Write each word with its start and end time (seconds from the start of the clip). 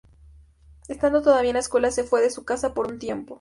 Estando 0.87 1.21
todavía 1.21 1.51
en 1.51 1.57
la 1.57 1.59
escuela, 1.59 1.91
se 1.91 2.03
fue 2.05 2.21
de 2.21 2.31
su 2.31 2.43
casa 2.43 2.73
por 2.73 2.87
un 2.91 2.97
tiempo. 2.97 3.29